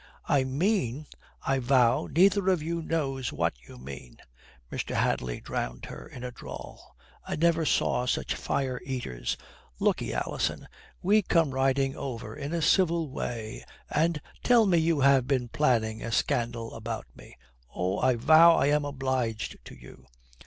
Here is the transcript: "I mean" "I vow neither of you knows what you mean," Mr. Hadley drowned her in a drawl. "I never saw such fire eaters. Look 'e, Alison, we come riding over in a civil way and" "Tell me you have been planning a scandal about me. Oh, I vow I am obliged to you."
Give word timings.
"I 0.25 0.43
mean" 0.45 1.05
"I 1.45 1.59
vow 1.59 2.07
neither 2.11 2.49
of 2.49 2.63
you 2.63 2.81
knows 2.81 3.31
what 3.31 3.53
you 3.67 3.77
mean," 3.77 4.17
Mr. 4.71 4.95
Hadley 4.95 5.39
drowned 5.41 5.85
her 5.85 6.07
in 6.07 6.23
a 6.23 6.31
drawl. 6.31 6.95
"I 7.23 7.35
never 7.35 7.67
saw 7.67 8.07
such 8.07 8.33
fire 8.33 8.81
eaters. 8.83 9.37
Look 9.77 10.01
'e, 10.01 10.11
Alison, 10.13 10.67
we 11.03 11.21
come 11.21 11.51
riding 11.51 11.95
over 11.95 12.35
in 12.35 12.51
a 12.51 12.63
civil 12.63 13.11
way 13.11 13.63
and" 13.91 14.19
"Tell 14.43 14.65
me 14.65 14.79
you 14.79 15.01
have 15.01 15.27
been 15.27 15.49
planning 15.49 16.01
a 16.01 16.11
scandal 16.11 16.73
about 16.73 17.05
me. 17.15 17.37
Oh, 17.75 17.99
I 17.99 18.15
vow 18.15 18.55
I 18.55 18.69
am 18.69 18.85
obliged 18.85 19.59
to 19.65 19.75
you." 19.75 20.07